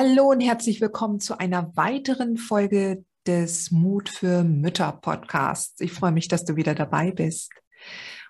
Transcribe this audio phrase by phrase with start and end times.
[0.00, 5.80] Hallo und herzlich willkommen zu einer weiteren Folge des Mut für Mütter Podcasts.
[5.80, 7.50] Ich freue mich, dass du wieder dabei bist.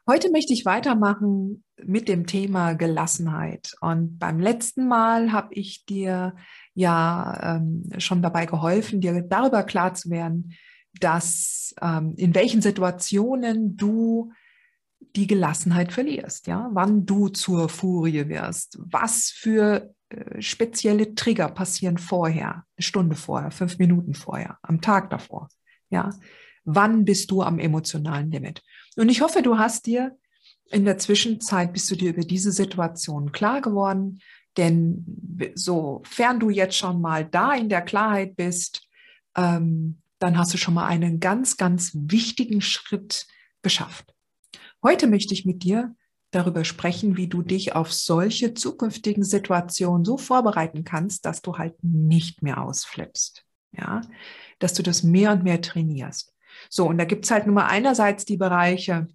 [0.06, 3.74] Heute möchte ich weitermachen mit dem Thema Gelassenheit.
[3.82, 6.36] Und beim letzten Mal habe ich dir
[6.72, 10.54] ja ähm, schon dabei geholfen, dir darüber klar zu werden,
[11.00, 14.32] dass ähm, in welchen Situationen du
[15.14, 19.94] die Gelassenheit verlierst, ja, wann du zur Furie wirst, was für
[20.38, 25.48] spezielle Trigger passieren vorher, eine Stunde vorher, fünf Minuten vorher, am Tag davor.
[25.90, 26.10] Ja,
[26.64, 28.62] wann bist du am emotionalen Limit?
[28.96, 30.16] Und ich hoffe, du hast dir
[30.70, 34.20] in der Zwischenzeit bist du dir über diese Situation klar geworden,
[34.56, 38.82] denn sofern du jetzt schon mal da in der Klarheit bist,
[39.36, 43.26] ähm, dann hast du schon mal einen ganz, ganz wichtigen Schritt
[43.62, 44.14] geschafft.
[44.82, 45.94] Heute möchte ich mit dir
[46.30, 51.74] darüber sprechen, wie du dich auf solche zukünftigen Situationen so vorbereiten kannst, dass du halt
[51.82, 53.44] nicht mehr ausflippst.
[53.72, 54.00] Ja,
[54.58, 56.34] dass du das mehr und mehr trainierst.
[56.70, 59.08] So, und da gibt's halt nur mal einerseits die Bereiche,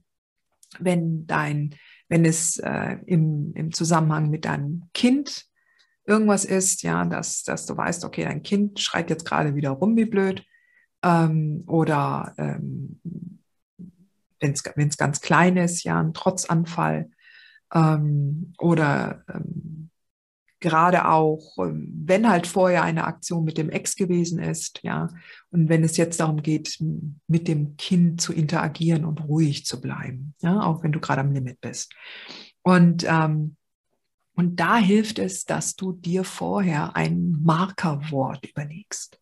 [0.80, 1.75] wenn dein,
[2.08, 5.45] wenn es äh, im, im Zusammenhang mit deinem Kind
[6.06, 9.96] irgendwas ist, ja, dass, dass du weißt, okay, dein Kind schreit jetzt gerade wieder rum
[9.96, 10.46] wie blöd,
[11.03, 13.00] ähm, oder ähm,
[14.43, 17.09] wenn es ganz klein ist, ja, ein Trotzanfall
[17.73, 19.89] ähm, oder ähm,
[20.59, 25.09] gerade auch, wenn halt vorher eine Aktion mit dem Ex gewesen ist, ja,
[25.51, 26.77] und wenn es jetzt darum geht,
[27.27, 31.33] mit dem Kind zu interagieren und ruhig zu bleiben, ja, auch wenn du gerade am
[31.33, 31.93] Limit bist.
[32.61, 33.57] Und ähm,
[34.35, 39.19] und da hilft es, dass du dir vorher ein Markerwort überlegst.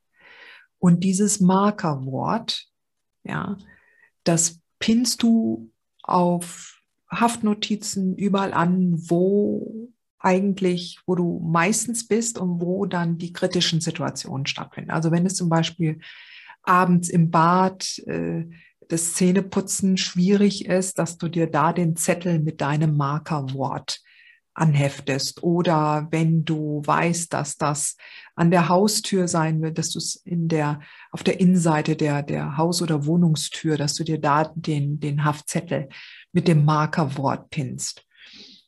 [0.79, 2.65] Und dieses Markerwort,
[3.23, 3.57] ja,
[4.23, 5.71] das pinnst du
[6.03, 13.79] auf Haftnotizen überall an, wo eigentlich, wo du meistens bist und wo dann die kritischen
[13.79, 14.91] Situationen stattfinden.
[14.91, 15.99] Also wenn es zum Beispiel
[16.63, 18.45] abends im Bad äh,
[18.87, 24.01] das Zähneputzen schwierig ist, dass du dir da den Zettel mit deinem Markerwort
[24.61, 27.97] anheftest oder wenn du weißt, dass das
[28.35, 30.79] an der Haustür sein wird, dass du es in der
[31.11, 35.89] auf der Innenseite der der Haus- oder Wohnungstür, dass du dir da den den Haftzettel
[36.31, 38.05] mit dem Markerwort pinnst.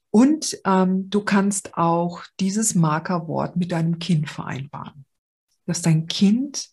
[0.10, 5.06] Und ähm, du kannst auch dieses Markerwort mit deinem Kind vereinbaren,
[5.66, 6.70] dass dein Kind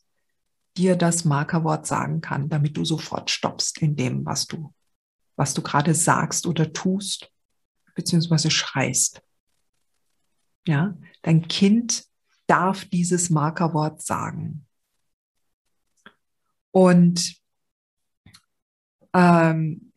[0.77, 4.73] dir das Markerwort sagen kann, damit du sofort stoppst in dem, was du
[5.37, 7.31] was du gerade sagst oder tust
[8.01, 9.23] beziehungsweise schreist.
[10.67, 12.07] Ja, dein Kind
[12.47, 14.67] darf dieses Markerwort sagen.
[16.71, 17.37] Und
[19.13, 19.93] ähm,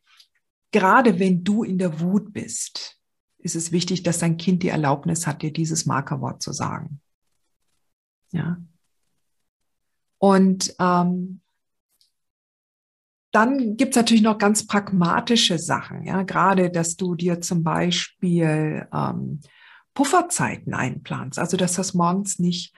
[0.71, 2.99] gerade wenn du in der Wut bist,
[3.37, 6.99] ist es wichtig, dass dein Kind die Erlaubnis hat, dir dieses Markerwort zu sagen.
[8.31, 8.57] Ja.
[10.17, 11.41] Und ähm,
[13.33, 18.87] dann gibt es natürlich noch ganz pragmatische Sachen, ja, gerade, dass du dir zum Beispiel
[18.93, 19.41] ähm,
[19.95, 22.75] Pufferzeiten einplanst, also dass das morgens nicht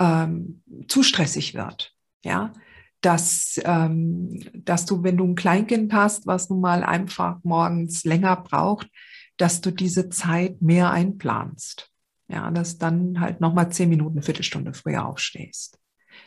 [0.00, 2.52] ähm, zu stressig wird, ja,
[3.00, 8.36] dass, ähm, dass du, wenn du ein Kleinkind hast, was nun mal einfach morgens länger
[8.36, 8.88] braucht,
[9.36, 11.90] dass du diese Zeit mehr einplanst,
[12.26, 15.78] ja, dass dann halt nochmal zehn Minuten, eine Viertelstunde früher aufstehst.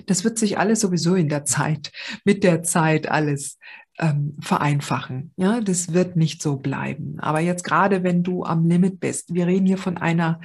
[0.06, 1.92] Das wird sich alles sowieso in der Zeit,
[2.24, 3.58] mit der Zeit alles
[4.00, 5.32] ähm, vereinfachen.
[5.38, 7.20] Ja, das wird nicht so bleiben.
[7.20, 10.42] Aber jetzt gerade, wenn du am Limit bist, wir reden hier von einer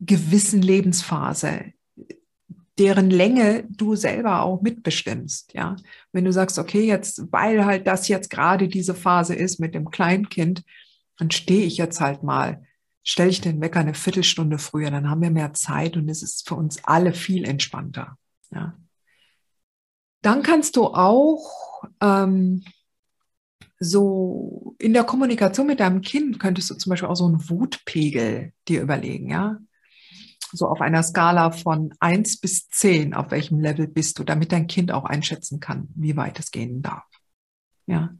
[0.00, 1.72] gewissen Lebensphase,
[2.78, 5.52] deren Länge du selber auch mitbestimmst.
[5.52, 5.76] Ja,
[6.12, 9.90] wenn du sagst, okay, jetzt, weil halt das jetzt gerade diese Phase ist mit dem
[9.90, 10.64] Kleinkind,
[11.18, 12.62] dann stehe ich jetzt halt mal
[13.04, 16.48] stelle ich den Wecker eine Viertelstunde früher, dann haben wir mehr Zeit und es ist
[16.48, 18.16] für uns alle viel entspannter.
[18.52, 18.76] Ja.
[20.22, 22.64] Dann kannst du auch ähm,
[23.80, 28.52] so in der Kommunikation mit deinem Kind könntest du zum Beispiel auch so einen Wutpegel
[28.68, 29.58] dir überlegen, ja.
[30.52, 34.68] so auf einer Skala von eins bis zehn, auf welchem Level bist du, damit dein
[34.68, 37.04] Kind auch einschätzen kann, wie weit es gehen darf.
[37.86, 38.14] Ja.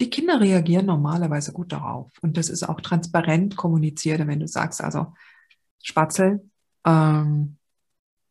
[0.00, 2.12] Die Kinder reagieren normalerweise gut darauf.
[2.20, 5.14] Und das ist auch transparent kommuniziert, wenn du sagst, also,
[5.82, 6.50] Spatzel,
[6.84, 7.56] ähm,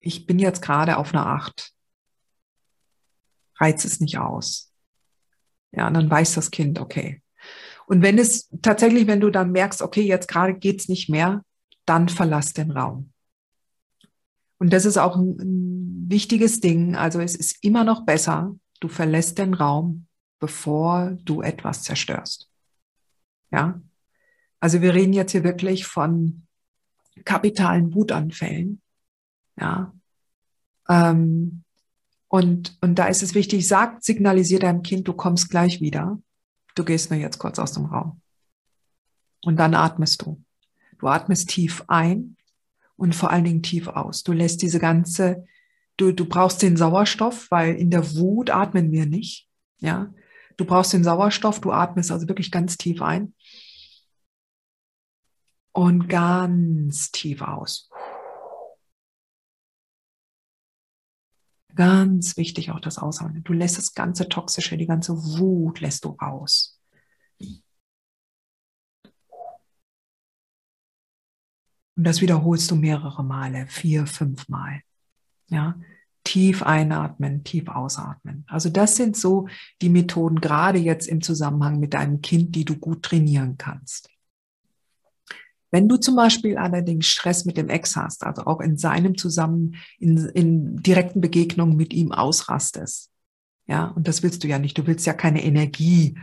[0.04, 1.72] ich bin jetzt gerade auf einer acht.
[3.56, 4.72] Reiz es nicht aus.
[5.72, 7.22] Ja, und dann weiß das Kind, okay.
[7.88, 11.44] Und wenn es tatsächlich, wenn du dann merkst, okay, jetzt gerade geht's nicht mehr,
[11.86, 13.12] dann verlass den Raum.
[14.58, 16.96] Und das ist auch ein, ein wichtiges Ding.
[16.96, 20.08] Also es ist immer noch besser, du verlässt den Raum,
[20.40, 22.50] bevor du etwas zerstörst.
[23.52, 23.82] Ja.
[24.60, 26.46] Also wir reden jetzt hier wirklich von
[27.26, 28.83] kapitalen Wutanfällen.
[29.60, 29.94] Ja.
[30.90, 31.64] Ähm,
[32.28, 36.20] und, und da ist es wichtig, sag, signalisier deinem Kind, du kommst gleich wieder.
[36.76, 38.22] Du gehst nur jetzt kurz aus dem Raum.
[39.44, 40.44] Und dann atmest du.
[40.98, 42.38] Du atmest tief ein
[42.96, 44.24] und vor allen Dingen tief aus.
[44.24, 45.46] Du lässt diese ganze,
[45.98, 49.48] du, du brauchst den Sauerstoff, weil in der Wut atmen wir nicht.
[49.80, 50.14] Ja,
[50.58, 53.34] du brauchst den Sauerstoff, du atmest also wirklich ganz tief ein
[55.74, 57.90] und ganz tief aus.
[61.76, 63.44] Ganz wichtig auch das Ausatmen.
[63.44, 66.80] Du lässt das ganze Toxische, die ganze Wut lässt du raus.
[71.96, 74.82] Und das wiederholst du mehrere Male, vier, fünf Mal.
[75.48, 75.76] Ja,
[76.24, 78.46] tief einatmen, tief ausatmen.
[78.48, 79.48] Also das sind so
[79.82, 84.10] die Methoden, gerade jetzt im Zusammenhang mit deinem Kind, die du gut trainieren kannst.
[85.74, 89.74] Wenn du zum Beispiel allerdings Stress mit dem Ex hast, also auch in seinem Zusammen,
[89.98, 93.10] in, in direkten Begegnungen mit ihm ausrastest,
[93.66, 94.78] ja, und das willst du ja nicht.
[94.78, 96.16] Du willst ja keine Energie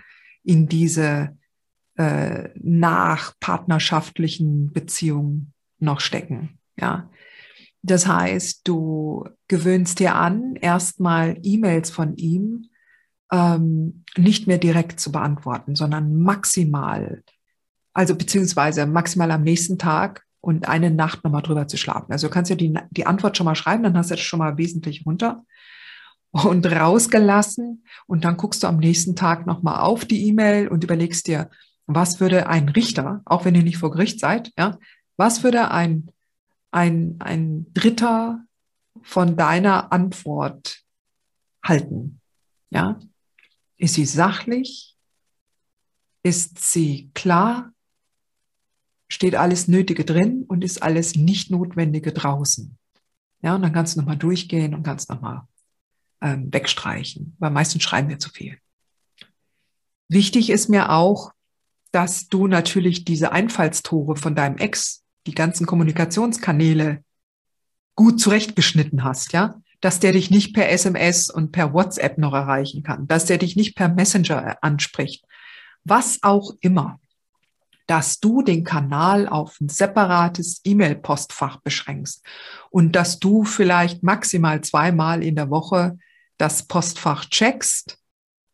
[0.44, 1.36] in diese
[1.96, 6.60] äh, nachpartnerschaftlichen Beziehungen noch stecken.
[6.78, 7.10] Ja.
[7.82, 12.66] Das heißt, du gewöhnst dir an, erstmal E-Mails von ihm
[13.32, 17.24] ähm, nicht mehr direkt zu beantworten, sondern maximal,
[17.92, 22.12] also beziehungsweise maximal am nächsten Tag und eine Nacht nochmal drüber zu schlafen.
[22.12, 24.38] Also du kannst ja die, die Antwort schon mal schreiben, dann hast du das schon
[24.38, 25.44] mal wesentlich runter
[26.30, 31.26] und rausgelassen und dann guckst du am nächsten Tag nochmal auf die E-Mail und überlegst
[31.26, 31.50] dir,
[31.86, 34.78] was würde ein Richter, auch wenn ihr nicht vor Gericht seid, ja,
[35.16, 36.10] was würde ein,
[36.70, 38.44] ein, ein Dritter
[39.02, 40.82] von deiner Antwort
[41.64, 42.20] halten?
[42.70, 43.00] Ja?
[43.76, 44.96] Ist sie sachlich?
[46.22, 47.72] Ist sie klar?
[49.12, 52.78] Steht alles Nötige drin und ist alles nicht Notwendige draußen?
[53.42, 55.42] Ja, und dann kannst du nochmal durchgehen und kannst nochmal
[56.20, 58.58] ähm, wegstreichen, weil meistens schreiben wir zu viel.
[60.08, 61.32] Wichtig ist mir auch,
[61.92, 67.02] dass du natürlich diese Einfallstore von deinem Ex die ganzen Kommunikationskanäle
[67.96, 72.82] gut zurechtgeschnitten hast, ja, dass der dich nicht per SMS und per WhatsApp noch erreichen
[72.82, 75.24] kann, dass der dich nicht per Messenger anspricht,
[75.84, 77.00] was auch immer,
[77.86, 82.24] dass du den Kanal auf ein separates E-Mail-Postfach beschränkst
[82.70, 85.98] und dass du vielleicht maximal zweimal in der Woche
[86.38, 87.98] das Postfach checkst,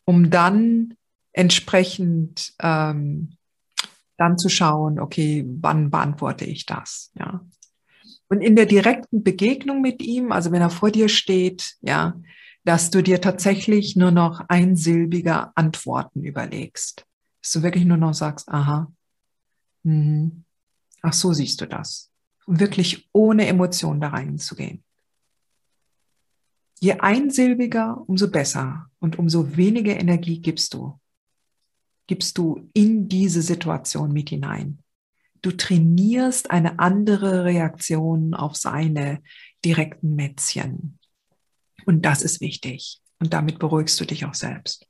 [0.05, 0.95] um dann
[1.33, 3.37] entsprechend ähm,
[4.17, 7.45] dann zu schauen, okay, wann beantworte ich das, ja.
[8.29, 12.15] Und in der direkten Begegnung mit ihm, also wenn er vor dir steht, ja,
[12.65, 17.07] dass du dir tatsächlich nur noch einsilbige Antworten überlegst.
[17.41, 18.91] Dass du wirklich nur noch sagst, aha,
[19.87, 20.31] mh,
[21.03, 22.11] ach so siehst du das.
[22.47, 24.85] Und wirklich ohne Emotion da reinzugehen.
[26.79, 31.01] Je einsilbiger, umso besser und umso weniger Energie gibst du
[32.07, 34.79] gibst du in diese Situation mit hinein.
[35.43, 39.23] Du trainierst eine andere Reaktion auf seine
[39.65, 40.99] direkten Mätzchen.
[41.85, 43.01] Und das ist wichtig.
[43.19, 44.87] Und damit beruhigst du dich auch selbst.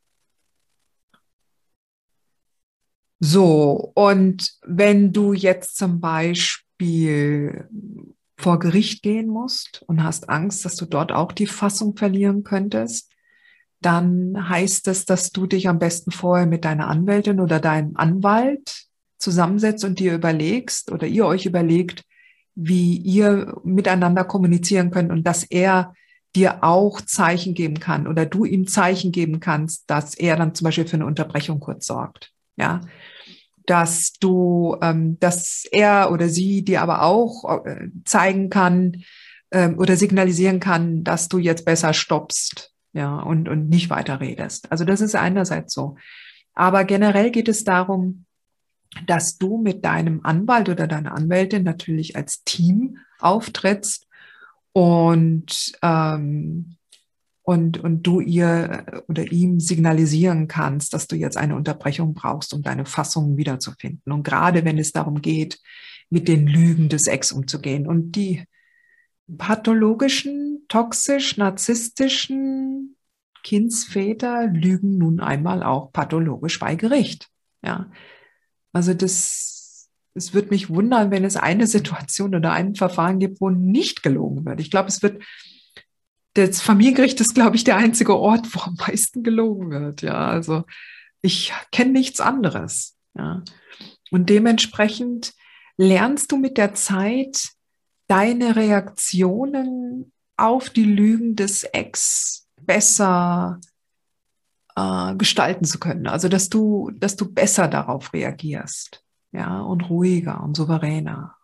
[3.19, 7.69] So, und wenn du jetzt zum Beispiel
[8.37, 13.11] vor Gericht gehen musst und hast Angst, dass du dort auch die Fassung verlieren könntest,
[13.81, 18.87] dann heißt es, dass du dich am besten vorher mit deiner Anwältin oder deinem Anwalt
[19.19, 22.05] zusammensetzt und dir überlegst oder ihr euch überlegt,
[22.55, 25.95] wie ihr miteinander kommunizieren könnt und dass er
[26.35, 30.67] dir auch Zeichen geben kann oder du ihm Zeichen geben kannst, dass er dann zum
[30.67, 32.33] Beispiel für eine Unterbrechung kurz sorgt.
[32.57, 32.81] Ja,
[33.67, 39.03] dass du, ähm, dass er oder sie dir aber auch äh, zeigen kann
[39.51, 44.71] ähm, oder signalisieren kann, dass du jetzt besser stoppst ja, und, und nicht weiter redest.
[44.73, 45.97] Also das ist einerseits so.
[46.55, 48.25] Aber generell geht es darum,
[49.07, 54.07] dass du mit deinem Anwalt oder deiner Anwältin natürlich als Team auftrittst
[54.73, 56.77] und, ähm,
[57.47, 62.62] und, und du ihr oder ihm signalisieren kannst, dass du jetzt eine Unterbrechung brauchst, um
[62.62, 64.12] deine Fassung wiederzufinden.
[64.12, 65.61] Und gerade wenn es darum geht,
[66.11, 68.43] mit den Lügen des Ex umzugehen und die
[69.38, 72.97] pathologischen, toxisch, narzisstischen
[73.45, 77.29] Kindsväter lügen nun einmal auch pathologisch bei Gericht.
[77.62, 77.93] Ja,
[78.73, 83.50] also das, es wird mich wundern, wenn es eine Situation oder ein Verfahren gibt, wo
[83.50, 84.61] nicht gelogen wird.
[84.61, 85.23] Ich glaube, es wird,
[86.37, 90.02] das Familiengericht ist, glaube ich, der einzige Ort, wo am meisten gelogen wird.
[90.02, 90.64] Ja, also
[91.23, 92.97] ich kenne nichts anderes.
[93.14, 93.43] Ja,
[94.11, 95.33] und dementsprechend
[95.76, 97.50] lernst du mit der Zeit
[98.09, 103.61] deine Reaktionen auf die Lügen des Ex besser
[104.76, 106.07] äh, gestalten zu können.
[106.07, 109.02] Also dass du, dass du besser darauf reagierst,
[109.33, 111.35] ja, und ruhiger und souveräner.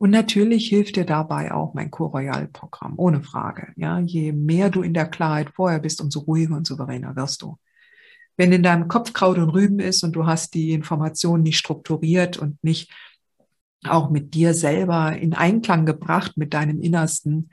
[0.00, 3.74] Und natürlich hilft dir dabei auch mein Co-Royal-Programm, ohne Frage.
[3.76, 7.58] Ja, je mehr du in der Klarheit vorher bist, umso ruhiger und souveräner wirst du.
[8.38, 12.38] Wenn in deinem Kopf Kraut und Rüben ist und du hast die Informationen nicht strukturiert
[12.38, 12.90] und nicht
[13.84, 17.50] auch mit dir selber in Einklang gebracht, mit deinem Innersten,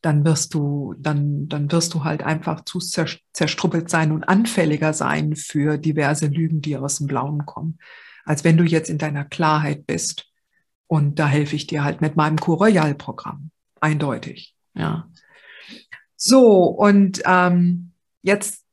[0.00, 5.36] dann wirst du, dann, dann wirst du halt einfach zu zerstruppelt sein und anfälliger sein
[5.36, 7.78] für diverse Lügen, die aus dem Blauen kommen.
[8.24, 10.31] Als wenn du jetzt in deiner Klarheit bist.
[10.92, 13.50] Und da helfe ich dir halt mit meinem Co-Royal-Programm.
[13.80, 14.54] Eindeutig.
[14.74, 15.08] Ja.
[16.16, 18.66] So, und ähm, jetzt,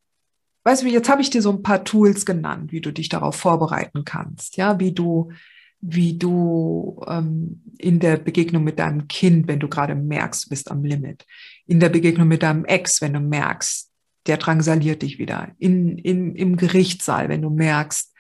[0.66, 3.38] weißt du, jetzt habe ich dir so ein paar Tools genannt, wie du dich darauf
[3.38, 5.32] vorbereiten kannst, ja, wie du
[5.80, 10.70] wie du ähm, in der Begegnung mit deinem Kind, wenn du gerade merkst, du bist
[10.70, 11.26] am Limit,
[11.68, 13.90] in der Begegnung mit deinem Ex, wenn du merkst,
[14.26, 18.14] der drangsaliert dich wieder, in, in, im Gerichtssaal, wenn du merkst,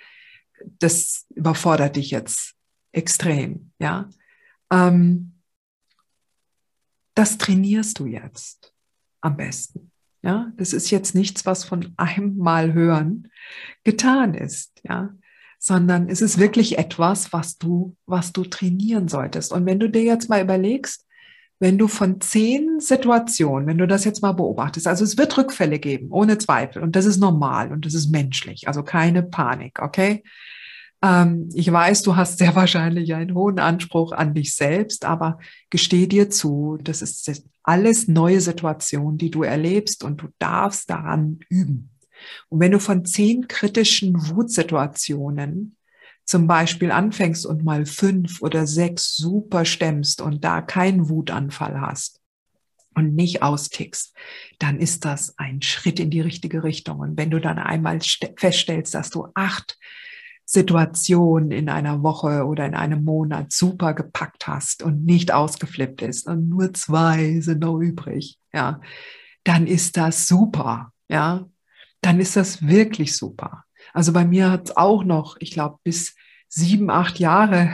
[0.79, 2.55] das überfordert dich jetzt
[2.91, 4.09] extrem, ja.
[4.71, 5.33] Ähm,
[7.15, 8.73] das trainierst du jetzt
[9.21, 9.91] am besten.
[10.21, 13.31] Ja, das ist jetzt nichts, was von einem Mal hören
[13.83, 14.81] getan ist.
[14.83, 15.13] Ja,
[15.59, 19.51] sondern es ist wirklich etwas, was du, was du trainieren solltest.
[19.51, 21.05] Und wenn du dir jetzt mal überlegst,
[21.59, 25.77] wenn du von zehn Situationen, wenn du das jetzt mal beobachtest, also es wird Rückfälle
[25.77, 30.23] geben, ohne Zweifel, und das ist normal und das ist menschlich, also keine Panik, okay?
[31.01, 35.39] Ähm, ich weiß, du hast sehr wahrscheinlich einen hohen Anspruch an dich selbst, aber
[35.69, 41.39] gesteh dir zu, das ist alles neue Situationen, die du erlebst und du darfst daran
[41.49, 41.91] üben.
[42.49, 45.77] Und wenn du von zehn kritischen Wutsituationen
[46.25, 52.21] zum Beispiel anfängst und mal fünf oder sechs super stemmst und da keinen Wutanfall hast
[52.93, 54.13] und nicht austickst,
[54.59, 56.99] dann ist das ein Schritt in die richtige Richtung.
[56.99, 57.99] Und wenn du dann einmal
[58.35, 59.77] feststellst, dass du acht
[60.51, 66.25] Situationen in einer Woche oder in einem Monat super gepackt hast und nicht ausgeflippt ist
[66.25, 68.81] und nur zwei sind noch übrig, ja,
[69.43, 71.47] dann ist das super, ja,
[72.01, 73.65] dann ist das wirklich super.
[73.93, 76.15] Also bei mir hat es auch noch, ich glaube, bis
[76.47, 77.69] sieben, acht Jahre,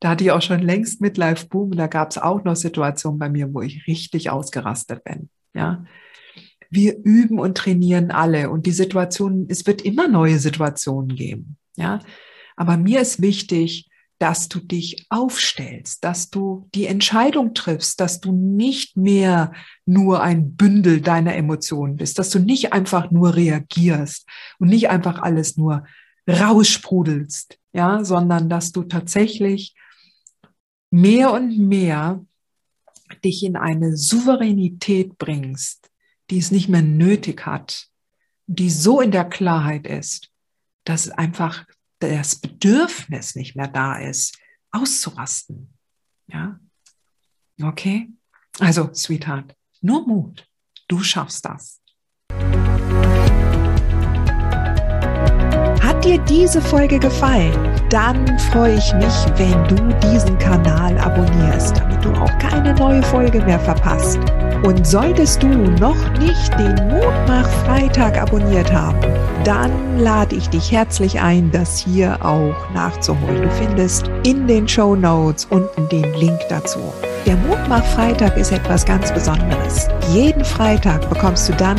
[0.00, 3.28] da hatte ich auch schon längst Midlife Boom, da gab es auch noch Situationen bei
[3.28, 5.28] mir, wo ich richtig ausgerastet bin.
[5.52, 5.84] Ja,
[6.70, 11.58] wir üben und trainieren alle und die Situationen, es wird immer neue Situationen geben.
[11.76, 12.00] Ja,
[12.56, 13.88] aber mir ist wichtig,
[14.18, 19.52] dass du dich aufstellst, dass du die Entscheidung triffst, dass du nicht mehr
[19.86, 24.26] nur ein Bündel deiner Emotionen bist, dass du nicht einfach nur reagierst
[24.58, 25.84] und nicht einfach alles nur
[26.28, 29.74] raussprudelst, ja, sondern dass du tatsächlich
[30.90, 32.24] mehr und mehr
[33.24, 35.90] dich in eine Souveränität bringst,
[36.30, 37.88] die es nicht mehr nötig hat,
[38.46, 40.30] die so in der Klarheit ist,
[40.84, 41.64] dass einfach
[41.98, 44.38] das Bedürfnis nicht mehr da ist,
[44.70, 45.74] auszurasten.
[46.26, 46.58] Ja?
[47.62, 48.10] Okay?
[48.58, 50.46] Also, Sweetheart, nur Mut.
[50.88, 51.80] Du schaffst das.
[55.82, 57.54] Hat dir diese Folge gefallen?
[57.88, 63.60] Dann freue ich mich, wenn du diesen Kanal abonnierst, du auch keine neue Folge mehr
[63.60, 64.18] verpasst.
[64.62, 68.98] Und solltest du noch nicht den Mutmach Freitag abonniert haben,
[69.44, 73.42] dann lade ich dich herzlich ein, das hier auch nachzuholen.
[73.42, 76.78] Du findest in den Show Notes unten den Link dazu.
[77.26, 79.88] Der Mutmach Freitag ist etwas ganz Besonderes.
[80.12, 81.78] Jeden Freitag bekommst du dann